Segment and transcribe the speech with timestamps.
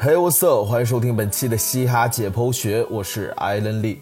[0.00, 0.64] Hey what's up？
[0.64, 4.00] 欢迎收听本期的嘻哈解剖学，我是艾伦利。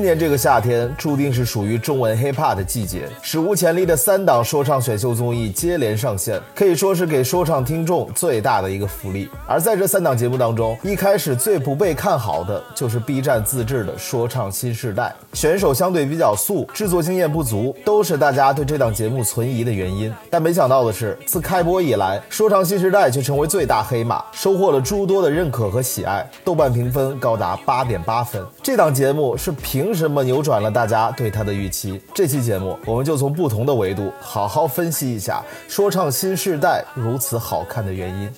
[0.00, 9.28] 今年这个夏天注定是属于中文 hiphop 的季节，史无前例的三档说唱选秀综艺接连上线，可以说是给说唱听众最大的一个福利。
[9.46, 20.10] 而在这三档节目当中，一开始最不被看好的就是 B 站自制的说唱新时代，选手相对比较素，制作经验不足，都是大家对这档节目存疑的原因。
[20.30, 28.42] 但没想到的是，自开播以来，说唱新时代却成为最大黑马，收获了诸多的认可和喜爱，豆瓣评分高达八点八分。
[28.62, 29.89] 这档节目是凭。
[29.90, 32.00] 凭什么扭转了大家对他的预期？
[32.14, 38.30] 这期节目，我们就从不同的维度好好分析一下说唱新时代如此好看的原因。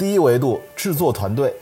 [0.00, 1.54] 第一维度制作团队。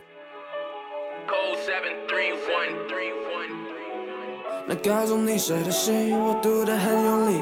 [4.65, 7.41] 那告诉你谁的信，我读得很用力。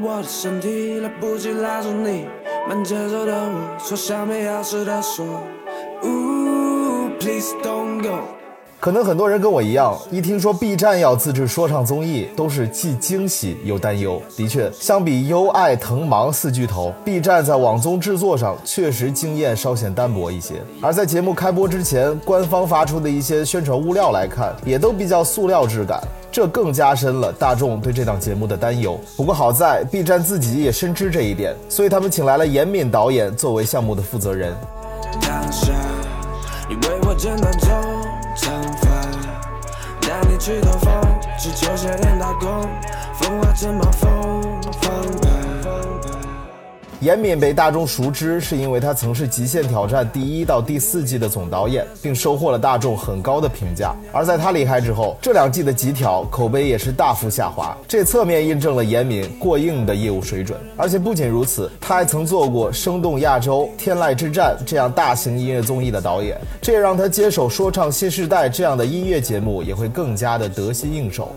[0.00, 2.26] 我的身体，来不及拉住你。
[2.66, 5.26] 慢节奏的我，说下没钥匙的锁。
[7.20, 8.41] Please don't go。
[8.82, 14.20] 可能很多人跟我一样，一听说 B 站要自制说唱综艺，都是既惊喜又担忧。
[14.36, 20.54] 的确，相比优爱、腾芒四巨头，B 站在网综制作上确实经验稍显单薄一些。
[20.80, 28.98] 而在节目开播之前，官方发出的一些宣传物料来看，也都比较塑料质感，这更加深了大众对这档节目的担忧。
[29.16, 34.52] 不过好在 B 站自己也深知这一点，所以他们请来了严敏导演作为项目的负责人。
[36.72, 37.82] 你为我剪断长
[38.34, 38.88] 发
[40.00, 42.66] 带你去兜风去球鞋店打工
[43.12, 44.42] 风华正茂风
[44.80, 45.31] 翻
[47.02, 53.92] 严敏被大众熟知，是因为他曾是《极限挑战》第一到第四季的总导演，并收获了大众很高的评价。
[54.12, 60.56] 而在他离开之后，这两季的《极挑》口碑也是大幅下滑，这侧面印证了严敏过硬的业务水准。
[60.76, 71.32] 而且不仅如此，他还曾做过《生动亚洲》《天籁之战》这样大型音乐综艺的导演，这也让他接手《说唱新时代》这样的音乐节目也会更加的得心应手。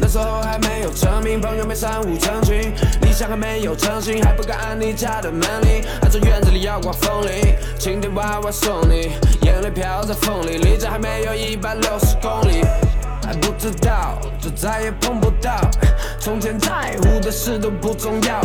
[0.00, 3.91] 那时候还没有成名，朋友们三五成群，理想还没有成。
[4.00, 12.64] 还不敢按你家的门铃，还在院子里摇刮风铃，晴天娃娃送你，眼泪飘在风里，离这还没有一百六十公里，
[13.22, 15.60] 还不知道就再也碰不到，
[16.18, 18.40] 从前在乎的事都不重要。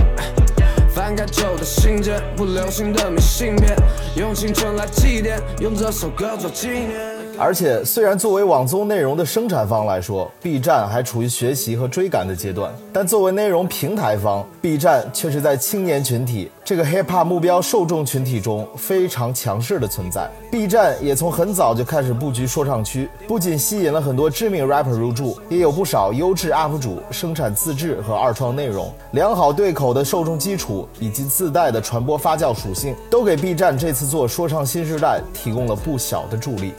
[0.94, 3.75] 翻开旧的信件，不流行的明信片，
[4.16, 7.17] 用青春来祭奠，用这首歌做纪念。
[7.40, 20.28] 而且，虽然作为网综内容的生产方来说，B 站还处于学习和追赶的阶段，但作为内容平台方，B 站却是在青年群体这个 hiphop 目标受众群体中非常强势的存在。
[20.52, 28.92] B 站也从很早就开始布局说唱区，不仅吸引了很多知名 rapper 入驻，也有不少优质 UP 主生产自制和二创内容。
[29.12, 36.74] 良好对口的受众基础以及自带的传播发酵属性，都给 B 站这次做说唱新时代提供了不小的助力。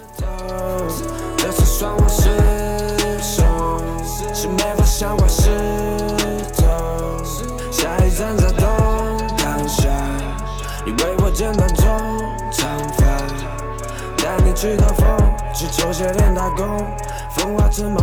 [1.37, 2.29] 这次算我失
[3.23, 3.45] 手，
[4.35, 5.51] 是没法消化石
[6.57, 6.67] 头。
[7.71, 8.67] 下一站在东
[9.37, 9.89] 港下，
[10.85, 11.87] 你为我剪短中
[12.51, 13.07] 长发，
[14.17, 15.07] 带你去兜风，
[15.55, 16.85] 只求夏天打工，
[17.31, 18.01] 风化成毛。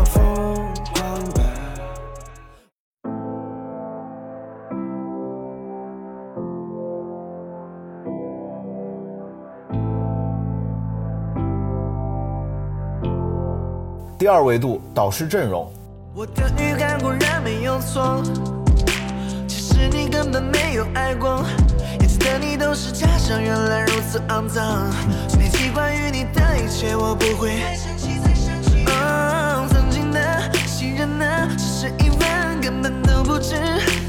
[14.25, 15.71] 第二维度导师阵容。
[16.15, 18.23] 我的预感果然没有错，
[19.47, 21.45] 其实你根本没有爱过，
[22.01, 24.91] 一直的你都是假象，原来如此肮脏。
[25.27, 28.83] 今天起关于你的一切，我不会再生气，再生气。
[29.69, 30.19] 曾经的
[30.65, 33.53] 信任呢，只是一万，根本都不值。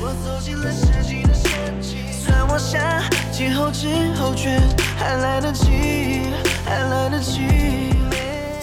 [0.00, 1.52] 我走进了世纪的深
[1.82, 4.58] 情，算我下劫后知后觉，
[4.96, 6.22] 还来得及，
[6.64, 7.95] 还来得及。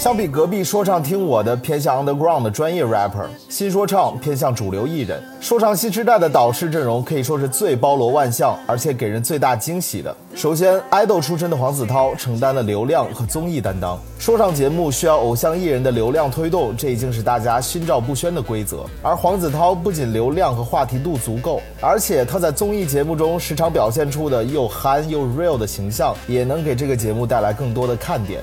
[0.03, 5.23] 相比隔壁说唱听我的偏向 underground 的专业 rapper，新说唱偏向主流艺人。
[5.39, 10.13] 说唱新时代的导师阵容可以说是最包罗万象，而且给人最大惊喜的。
[10.35, 13.97] 首先，idol 出身的黄子韬承担了流量和综艺担当。
[14.19, 18.83] 说唱节目需要偶像艺人的流量推动，这已经是大家心照不宣的规则。
[19.01, 28.41] 而黄子韬不仅流量和话题度足够，而且他在综艺节目中时常表现出的又憨又 real 的形象，也能给这个节目带来更多的看点。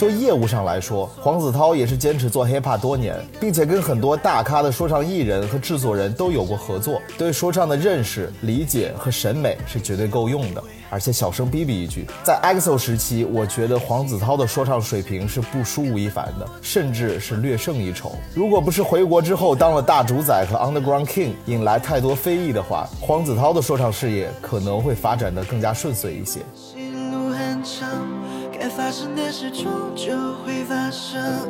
[0.00, 10.64] 就业务上来说，黄子韬也是坚持做 hiphop 多年，并且跟很多大咖的说唱艺人和制作人都有过合作，对说唱的认识、理解和审美是绝对够用的。
[10.88, 18.12] 而且小声逼逼一句，在 EXO 时期，我觉得黄子韬的说唱水平是不输吴亦凡的，甚至是略胜一筹。
[18.34, 26.40] 如果不是回国之后当了大主宰和 Underground King，引来太多非议的话，黄子韬的说唱事业可能会发展的更加顺遂一些。
[26.72, 28.19] 该
[28.68, 30.12] 发生的事终究
[30.44, 31.48] 会发生，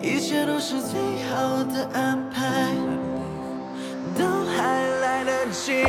[0.00, 1.00] 一切都是最
[1.30, 2.74] 好的安排，
[4.16, 5.84] 都还来得及。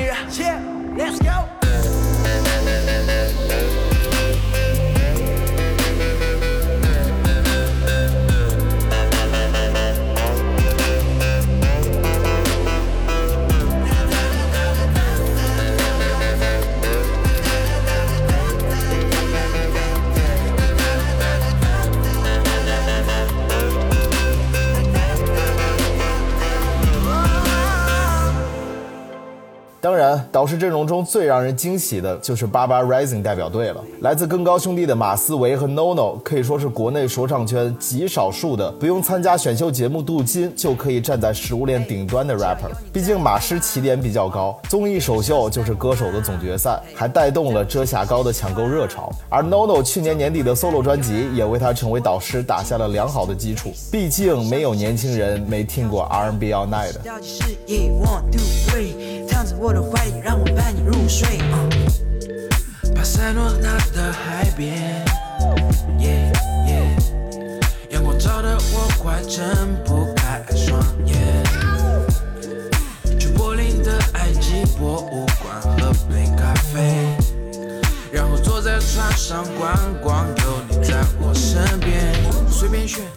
[0.95, 1.49] Let's go。
[30.43, 33.81] 导师阵容中最让人惊喜的就是八八 Rising 代表队了。
[34.01, 42.69] 来自更高兄弟的马思唯和 NONO 可以说是国内说唱圈极少数的不用参加选秀节目镀金就可以站在食物链顶端的 rapper。
[42.91, 49.09] 毕竟马师起点比较高，综艺首秀就是歌手的总决赛，还带动了遮瑕膏的抢购热潮。
[49.29, 53.71] 而 NONO 去年年底的 solo 专辑也为他成为导师打下了良好的基础。
[53.89, 56.97] 毕竟没有年轻人没听过 R&B All Night。
[59.45, 61.37] 在我的怀里让我伴你入睡。
[62.95, 65.03] 巴塞罗那的海边，
[67.89, 69.43] 阳光照得我快睁
[69.83, 71.17] 不开双眼。
[73.19, 77.17] 去柏林的埃及博物馆喝杯咖啡，
[78.11, 82.12] 然后坐在船上观光，有你在我身边。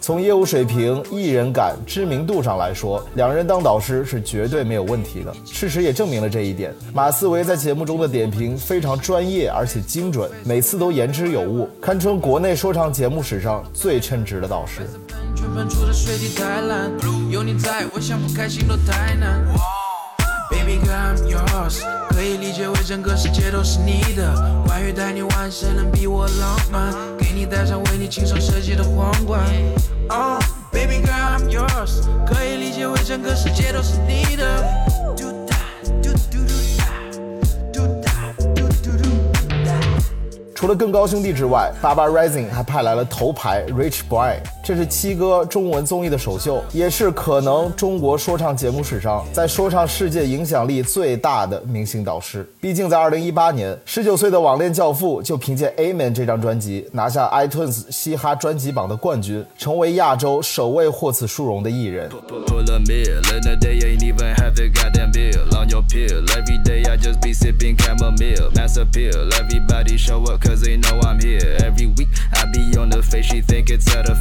[0.00, 5.34] 从业务水平、艺人感、知名度上来说，两人当导师是绝对没有问题的。
[5.44, 6.74] 事实也证明了这一点。
[6.92, 14.82] 马思唯在节目中的点评非常专业，而且精准，每次都言之有物，堪称国内说唱节目史上最称职的导师。
[20.66, 21.80] Baby girl I'm yours，
[22.10, 24.34] 可以理解为整个世界都是你的。
[24.66, 26.92] 关于带你玩，谁能比我浪漫？
[27.16, 29.40] 给你戴上为你亲手设计的皇冠。
[30.08, 30.42] Oh
[30.72, 34.64] baby girl I'm yours，可以理解为整个世界都是你的。
[40.52, 52.44] 除了更高兄弟之外，，Baba Rising 还派来了头牌 Rich Boy，这是七哥中文综艺的首秀，也是可能中国说唱节目史上在说唱世界影响力最大的明星导师。
[52.60, 62.10] 毕竟在2018年，十九岁的网恋教父就凭借 Amen 这张专辑拿下 iTunes 嘻哈专辑榜的冠军，成为亚洲首位获此殊荣的艺人。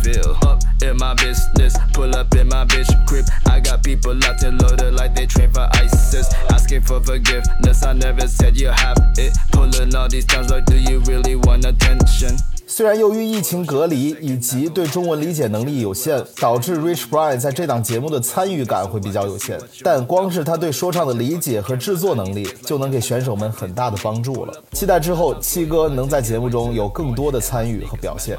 [0.05, 0.34] feel.
[0.43, 3.25] Up in my business, pull up in my bitch crib.
[3.47, 6.33] I got people locked and loaded like they train for ISIS.
[6.51, 9.35] Asking for forgiveness, I never said you have it.
[9.51, 12.37] Pulling all these times like, do you really want attention?
[12.75, 24.53] 虽然由于疫情隔离以及对中文理解能力有限，导致 Rich Brian 在这档节目的参与感会比较有限，但光是他对说唱的理解和制作能力，就能给选手们很大的帮助了。
[24.73, 28.37] 期待之后七哥能在节目中有更多的参与和表现。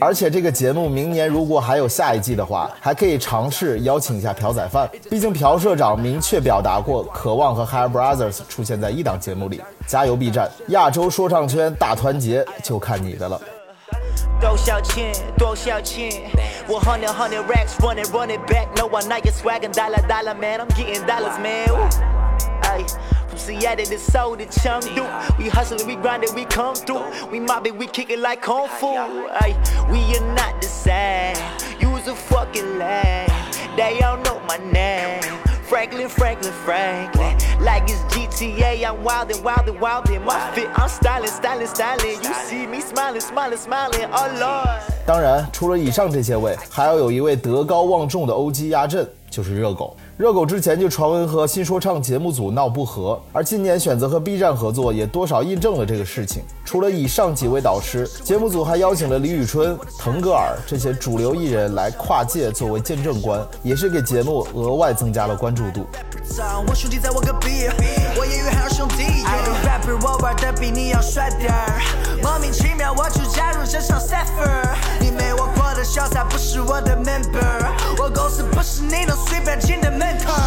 [0.00, 4.88] 而且这个节目明年如果还有下一季的话，还可以尝试邀请一下朴宰范。
[5.10, 9.60] 毕竟朴社长明确表达过，渴望和 Higher Brothers 出现在一档节目里。
[9.86, 13.40] 加油 B 站，亚洲说唱圈大团结，就看你的了。
[14.40, 15.12] 多少钱？
[15.38, 16.10] 多少钱？
[16.68, 18.66] 我 hundred hundred racks run it run it back。
[18.76, 20.60] No one not your swag and dollar dollar man。
[20.60, 21.70] I'm getting dollars man。
[22.62, 22.80] 哎
[23.35, 28.21] ，from Seattle to Seoul to Chengdu。We hustling, we grinding, we come through。We mobbing, we kicking
[28.21, 28.95] like kung fu。
[29.39, 29.55] 哎，
[29.89, 37.37] we are not the same。You's a fucking lame。They all know my name。Franklin, Franklin, Franklin.
[37.61, 40.21] Like it's GTA, I'm wildin', wildin', wildin'.
[40.25, 42.21] My fit, I'm styling, styling, styling.
[42.21, 44.09] You see me smiling, smiling, smiling.
[44.11, 44.81] Oh Lord.
[45.05, 49.95] 当然，除了以上这些位，还要有一位德高望重的 OG 压阵，就是热狗。
[50.16, 56.42] 热狗之前就传闻和新说唱节目组闹不和，而今年选择和 B 站合作，也多少印证了这个事情。
[56.64, 65.86] 除了以上几位导师，节目组还邀请了李宇春、腾格尔这些主流艺人来跨界作为见证官，也是给节目额外增加了关注度。
[66.66, 67.68] 我兄弟在我隔壁，
[68.18, 69.04] 我也有好兄弟。
[69.66, 71.78] rapper 我玩的比你要帅点儿，
[72.22, 74.66] 莫名其妙我就加入这场 cipher。
[74.98, 75.46] 你没我
[75.76, 77.68] 的潇洒不是我的 member，
[77.98, 79.86] 我公司不是你能随便进的。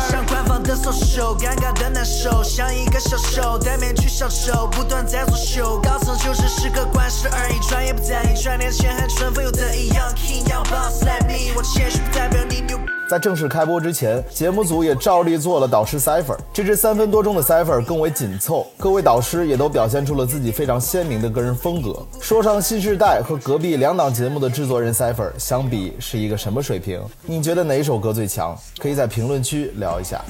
[0.09, 5.79] 像官方的 social，尴尬的难受，像一个销售戴面具销售，不断在作秀。
[5.81, 9.89] 高层就是是个管事而已，专业不在意，赚点钱还春风又得意。
[9.89, 12.79] Young king young boss like me，我的谦虚不代表你牛。
[13.09, 16.37] 在正式开播之前，节目组也照例做了导师 cipher。
[16.53, 22.05] 这支三分多钟的 cipher 更为紧凑，各位导师也都表现出了自己非常鲜明的个人风格。
[22.21, 27.01] 说唱新时代和隔壁两档节目的制作人 cipher 相比是一个什么水平？
[27.25, 28.57] 你觉得哪首歌最强？
[28.77, 30.23] 可以在评论区聊一下。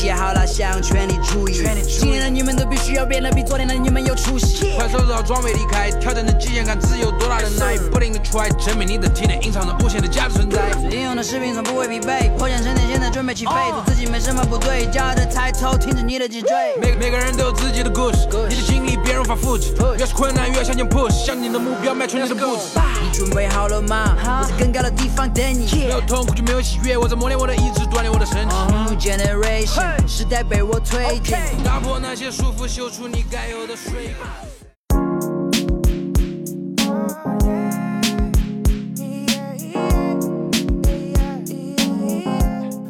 [0.00, 1.62] 集结好了，向全力注意。
[1.86, 4.72] 今天的你们都必须要变得比昨天的你们有出息。
[4.78, 7.76] 快收拾好装备离开，挑战的极限，看自有多大的耐。
[7.92, 10.58] 不停的 try，证明你的体内隐藏着无限的价值存在。
[10.90, 13.52] 英勇的士兵从不会疲惫，破茧成蝶，现在准备起飞。
[13.52, 16.50] 做自己没什么不对，骄傲的抬头，挺直你的脊椎。
[16.80, 19.74] 每每个人都有自己的故事，你的经历别人无法复制。
[19.98, 22.80] 越是困难越要向前 push，向你的目标迈出你的步子。
[23.02, 24.16] 你准备好了吗？
[24.16, 25.68] 我在更高的地方等你。
[25.74, 28.56] 没有痛苦就没有喜悦，我在磨练我的意志，锻炼我的身体。
[28.72, 29.89] New generation。
[30.06, 34.16] 时代被我推进，打破那些束缚，秀出你该有的水平。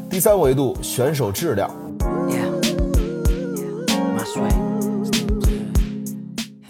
[0.08, 1.70] 第三维度，选手质量。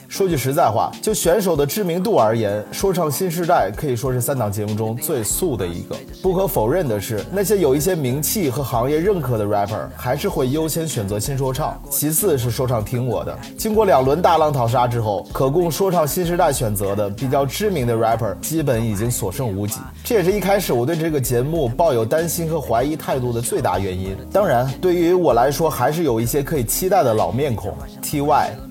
[0.08, 5.96] 说句实在话，就选手的知名度而言，说唱新时代可以说是三档节目中最素的一个。
[6.22, 13.36] 不可否认的是，那些有一些名气和行业认可的 rapper，还是会优先选择新说唱，其次是说唱听我的。
[13.56, 19.80] 经过两轮大浪淘沙之后，可供说唱新时代选择的比较知名的 rapper，基本已经所剩无几。
[20.04, 24.14] 这也是一开始我对这个节目抱有担心和怀疑态度的最大原因。
[24.30, 27.72] 当然，对于我来说，还是有一些可以期待的老面孔
[28.02, 28.20] ，Ty。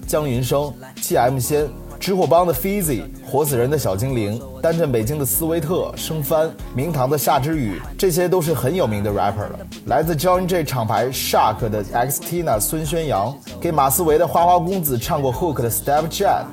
[0.07, 1.37] 江云生、T.M.
[1.37, 1.67] 仙、
[1.99, 9.59] 知火帮的 Fizzy、活死人的小精灵、单镇北京的斯威特、生帆、明堂的夏之雨，这些都是很有名的 rapper 了。
[9.87, 16.45] 来自 John J 厂牌 Shark 的 Xtina 孙宣阳，给马思唯的花花公子唱过 Hook 的 Step Jet。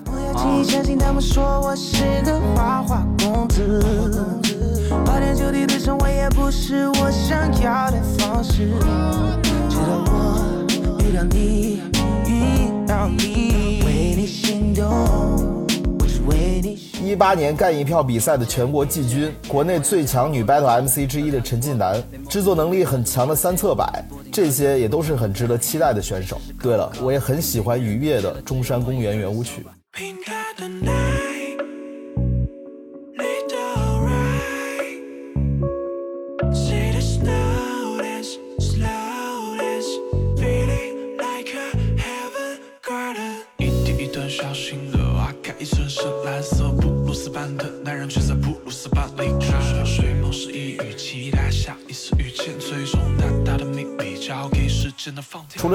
[17.04, 26.40] 一八年干一票比赛的全国季军，国内最强女 battle MC 之一的陈近南，制作能力很强的三侧摆，这些也都是很值得期待的选手。
[26.60, 29.64] 对了，我也很喜欢雨夜的《中山公园圆舞曲》。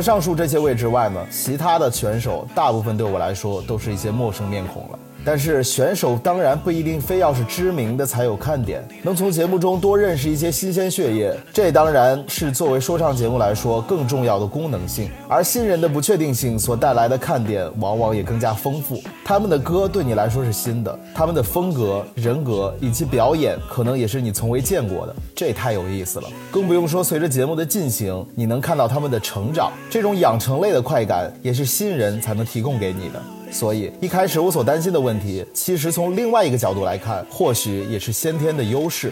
[0.01, 4.99] 上述这些位置外呢，其他的选手大部分对我来说都是一些陌生面孔了。
[5.23, 15.09] 但是选手当然不一定非要是知名的才有看点，能从节目中多认识一些新鲜血液，这当然是作为说唱节目来说更重要的功能性。
[15.27, 19.01] 而新人的不确定性所带来的看点，往往也更加丰富。
[19.23, 26.27] 他们的歌对你来说是新的，他们的风格、人格以及表演，可能也是你从未见过的，这太有意思了。
[26.49, 33.21] 更不用说随着节目的进行，你能看到他们的成长，这种养成类的快感，也是新人才能提供给你的。
[33.51, 39.11] 所以一开始我所担心的问题，其实从另外一个角度来看，或许也是先天的优势。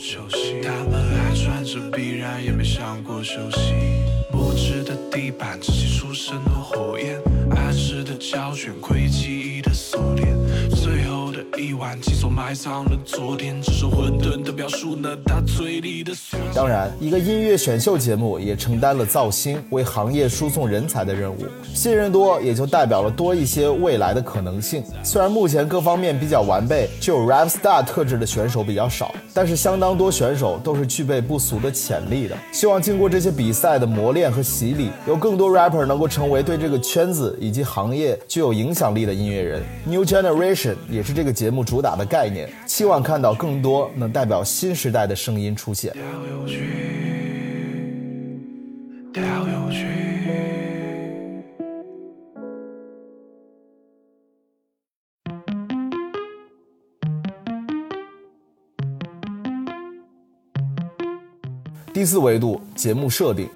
[0.00, 3.74] 休息，他们还穿着必然也没想过休息。
[4.32, 7.20] 木质的地板，支起出生的火焰，
[7.54, 10.34] 暗示的胶卷，窥记忆的锁链，
[10.70, 11.09] 最后。
[11.60, 16.12] 一碗鸡手埋葬了昨天，只是混沌的表述了他嘴里的。
[16.54, 21.44] 当然，一个音乐选秀节目也承担了造星、为行业输送人才的任务。
[21.74, 24.82] 新人多，也就代表了多一些未来的可能性。
[25.02, 32.36] 虽然目前各方面比较完备，具有 rap star 特质的选手比较少，但是相当多选手都是具备不俗的潜力的。
[32.52, 39.62] 希望经过这些比赛的磨练和洗礼，有更多 rapper 能够成为对这个圈子以及行业具有影响力的音乐人。
[39.84, 45.92] New Generation 也是这个节节目主打的概念，期望看到更多能代表新时代的声音出现。
[61.92, 63.48] 第四维度，节目设定。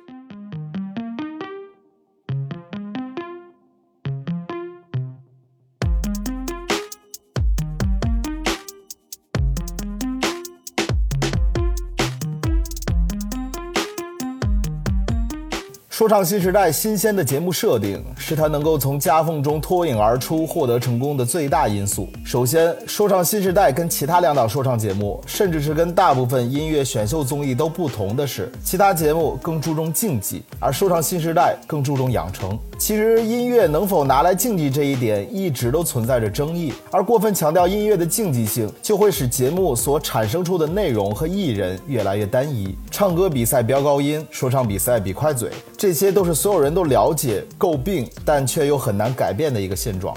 [15.96, 22.08] 说唱新时代新鲜的节目设定是他能够从夹缝中脱颖而出、获得成功的最大因素。
[22.24, 32.58] 首先，说唱新时代跟其他两档说唱节目，甚至是跟大部分音乐选秀综艺都不同的是，其他节目更注重竞技，而说唱新时代更注重养成。
[32.76, 42.76] 其实，音乐能否拿来竞技这一点一直都存在着争议，而过分强调音乐的竞技性，就会使节目所产生出的内容和艺人越来越单一。
[42.90, 45.50] 唱歌比赛飙高音，说唱比赛比快嘴。
[45.78, 50.14] 这些都是所有人都了解、诟病，但却又很难改变的一个现状。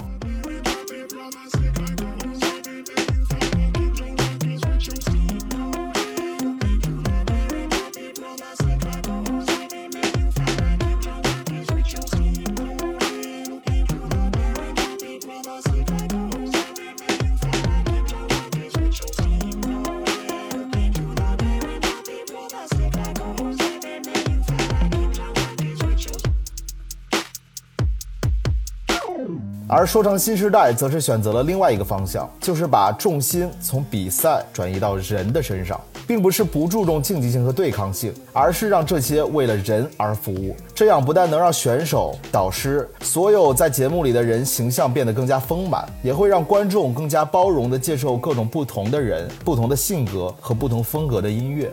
[29.78, 40.56] 而说唱新时代则是选择了另外一个方向，就是把重心从比赛转移到人的身上，并不是不注重竞技性和对抗性，而是让这些为了人而服务。
[40.74, 51.70] 这样不但能让选手、导师所有在节目里的人形象变得更加丰满，也会让观众更加包容地接受各种不同的人、不同的性格和不同风格的音乐。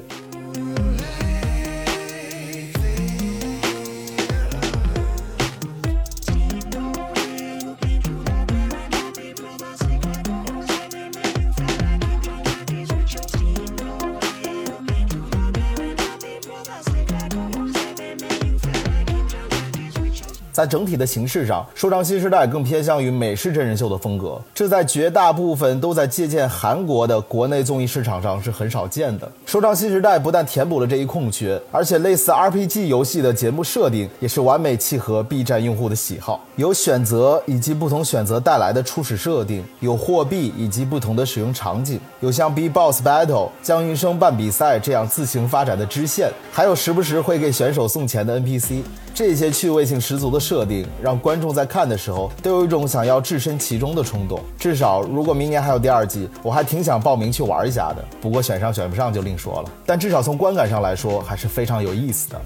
[20.56, 29.30] 在整体的形式上，说唱新时代更偏向于美式真人秀的风格，这在绝大部分都在借鉴韩国的国内综艺市场上是很少见的。
[29.46, 48.84] 说唱新时代不但填补了这一空缺，而且类似 RPG 游戏的节目设定也是完美契合 B 站用户的喜好，有选择以及不同选择带来的初始设定，有货币以及不同的使用场景，有像 B Boss Battle、江云生办比赛这样自行发展的支线，还有时不时会给选手送钱的 NPC，
[49.16, 50.46] 这些趣味性十足的。
[50.46, 54.40] 设定让观众在看的时候都有一种想要置身其中的冲动。
[54.60, 58.06] 至少，如果明年还有第二季，我还挺想报名去玩一下的。
[58.22, 59.72] 不过选上选不上就另说了。
[59.88, 62.40] 但至少从观感上来说，还是非常有意思的。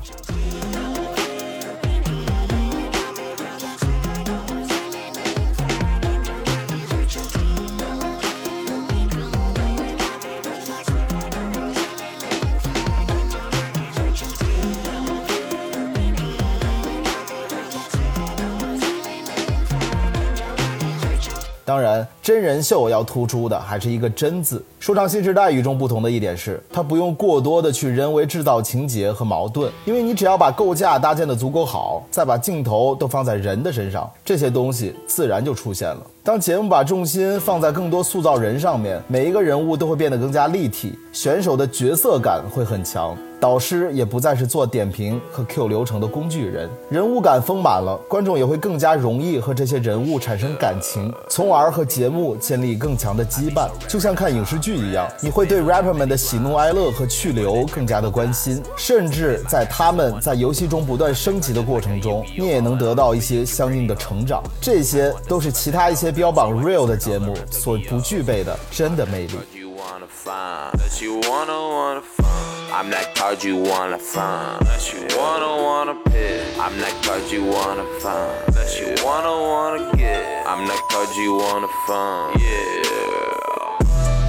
[22.29, 24.63] 真人秀要突出的还是一个“真”字。
[24.79, 36.01] 说唱新时代与众不同的一点是，它不用过多的去人为制造情节和矛盾，因为你只要把构架搭建的足够好，再把镜头都放在人的身上，这些东西自然就出现了。
[36.29, 43.17] 当节目把重心放在更多塑造人上面，每一个人物都会变得更加立体，选手的角色感会很强。
[43.39, 52.35] 导师也不再是做点评和 Q 流程的工具人，人物感丰满了，观众也会更加容易和这些人物产生感情，从而和节目。
[52.35, 64.43] 建立更强的羁绊，就像看影视剧一样，你会对 rapper 们的喜怒哀乐和去留更加的关心，甚至在他们在游戏中不断升级的过程中，你也能得到一些相应的成长。
[64.59, 69.37] 这些都是其他一些标榜 real 的节目所不具备的真的魅力。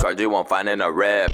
[0.01, 1.31] Cause you won't find in a rap.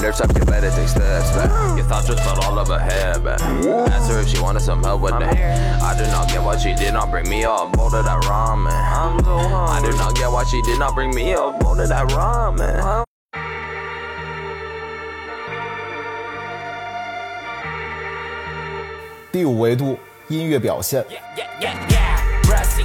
[0.00, 1.76] Nerves up your letters, take steps back.
[1.76, 3.40] Your thoughts just felt all over her head back.
[3.40, 5.82] Asked her if she wanted some help with that.
[5.82, 8.70] I do not get why she did not bring me a bowl of that ramen.
[8.70, 13.04] I do not get why she did not bring me a bowl of that ramen.
[21.10, 21.20] Yeah,
[21.60, 22.42] yeah, yeah.
[22.44, 22.84] Brassy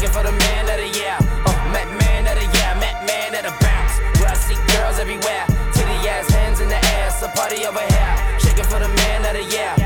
[0.00, 1.16] looking for the man of the year.
[1.44, 3.98] Uh, Mac man of the year, Mac man of the bounce.
[4.18, 7.10] Where I see girls everywhere, titty ass, hands in the air.
[7.10, 9.79] So party over here, shaking for the man of the year.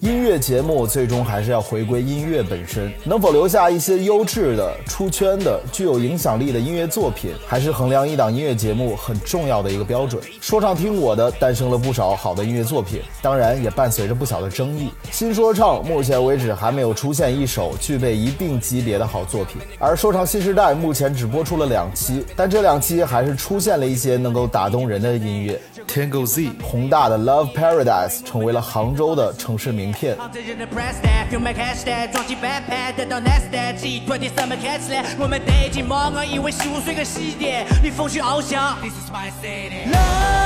[0.00, 10.20] 音乐节目最终还是要回归音乐本身，能否留下一些优质的、出圈的、具有影响力的音乐作品，还是衡量一档音乐节目很重要的一个标准。
[10.40, 14.90] 说唱听我的诞生了不少好的音乐作品，当然也伴随着不小的争议。
[15.12, 25.60] 新说唱目前为止还没有出现一首具备一定级别的好作品，而说唱新时代目前只播出了两期，但这两期还是出现了一些能够打动人的音乐。
[25.86, 30.16] Tango Z 宏大的 Love Paradise 成为了杭州的城市名片。
[35.18, 38.76] 我们得进猫我以为十五岁个细点，逆风去翱翔。
[38.80, 40.45] This is my city。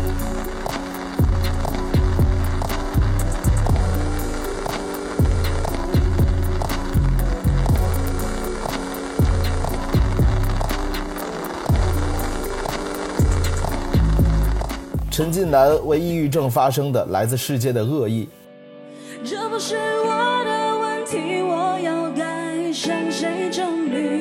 [15.11, 18.29] 陈近南为抑郁症发生的来自世界的恶意。
[19.25, 24.20] 这不是我的问题，我要该向谁证明？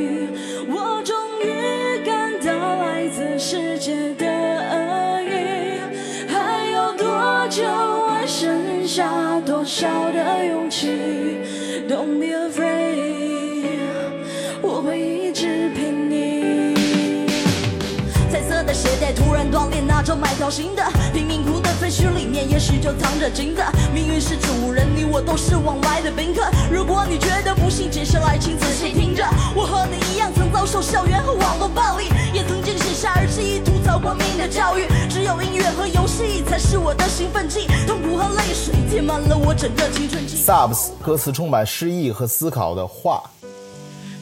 [20.40, 23.62] 小心的，贫民窟的废墟里面也许就藏着金子。
[23.92, 26.40] 命运是主人，你我都是往来的宾客。
[26.72, 29.22] 如果你觉得不幸，接下来请仔细听着。
[29.54, 34.86] 我和你一样，曾遭受校园和网络暴力，也曾经写下日记吐槽过命的教育。
[35.10, 40.38] 只有音乐和游戏才是我的兴奋剂，痛苦和泪水填满了我整个青春期。
[40.38, 43.22] Subs 歌词充满诗意和思考的话，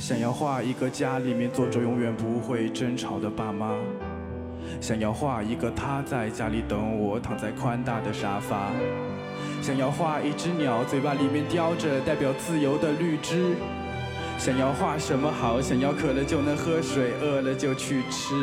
[0.00, 3.76] 想要画一个家，里面坐着永远不会争吵的爸妈。
[4.80, 8.70] 想要画一个他在家里等我，躺在宽大的沙发。
[9.60, 13.54] 想要画一只鸟，嘴巴里面叼着代表自由的绿枝。
[14.38, 15.60] 想要画什么好？
[15.60, 18.34] 想要渴了就能喝水，饿了就去吃。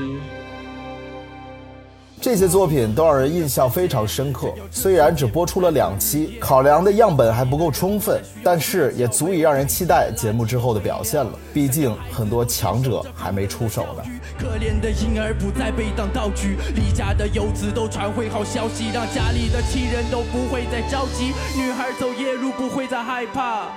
[2.26, 4.52] 这些作品都让人印象非常深刻。
[4.72, 11.32] 虽然只播出了两期，考量的样本还不够充分，但是也足以让人期待节目之后的表现了。
[11.54, 14.04] 毕竟很多强者还没出手呢。
[14.40, 21.26] 可怜的婴儿不再被当道具，离家的游子都传回好消息，让家里的亲人都不会再着急。
[21.56, 23.68] 女孩走夜路不会再害怕，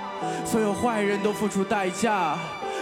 [0.43, 2.35] 所有坏人都付出代价。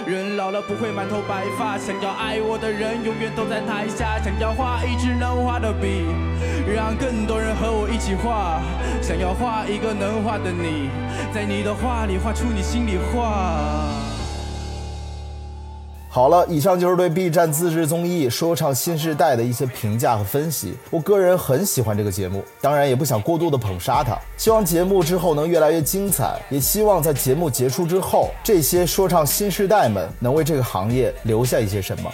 [0.08, 4.17] 人老了不会满头白发，想要爱我的人永远都在台下。
[4.24, 6.06] 想要画一支能画的笔，
[6.65, 8.62] 让更多人和我一起画。
[9.02, 10.89] 想要画一个能画的你，
[11.34, 14.07] 在你的画里画出你心里话。
[16.10, 20.76] 好了，以上就是对 B 站自制综艺《说唱新时代》的一些评价和分析。
[20.89, 24.17] 我个人很喜欢这个节目，当然也不想过度的捧杀它。
[24.36, 32.12] 希望节目之后能越来越精彩，也希望在节目结束之后，这些说唱新时代们能为这个行业留下一些什么。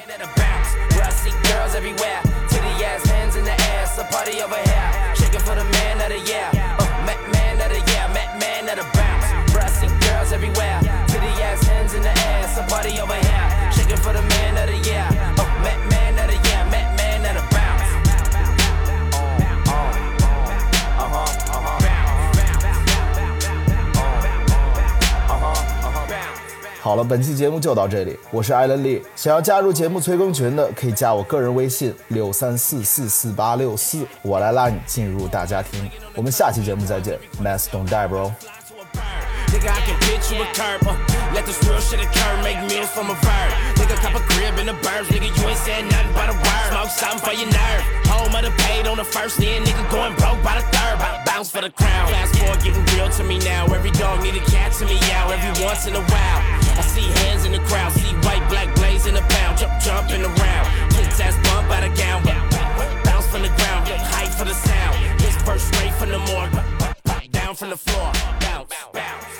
[26.84, 29.02] 好了，本期节目就到这里，我是艾伦丽。
[29.15, 35.89] 想要加入节目催更群的，可以加我个人微信六三四四四八六四，我来拉你进入大家庭。
[36.13, 38.34] 我们下期节目再见，Mass don't die bro。
[39.48, 40.84] Nigga, I can pitch you a curb.
[40.84, 40.91] Uh,
[41.34, 43.52] let this real shit occur, make meals from a bird.
[43.80, 45.08] Nigga, cop a crib in the birds.
[45.08, 46.67] Nigga, you ain't said nothing but a word.
[46.67, 47.84] Smoke something for your nerve.
[48.12, 51.00] Home of the paid on the first, then nigga going broke by the third.
[51.24, 52.12] Bounce for the crown.
[52.12, 53.72] Fast forward, getting real to me now.
[53.72, 56.53] Every dog need a cat to me out every once in a while.
[56.77, 59.57] I see hands in the crowd, see white, black blaze in the pound.
[59.57, 60.65] Jump, jumping around.
[60.91, 62.23] Kids ass bump out of gown.
[63.03, 65.19] Bounce from the ground, hype for the sound.
[65.19, 66.51] This first straight from the morgue.
[67.31, 68.12] Down from the floor.
[68.39, 69.33] Bounce, bounce.